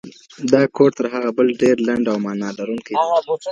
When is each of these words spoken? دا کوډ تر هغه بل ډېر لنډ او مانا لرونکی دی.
دا 0.51 0.61
کوډ 0.75 0.91
تر 0.99 1.05
هغه 1.13 1.29
بل 1.37 1.47
ډېر 1.61 1.75
لنډ 1.87 2.05
او 2.11 2.17
مانا 2.25 2.49
لرونکی 2.57 2.91
دی. 2.91 2.95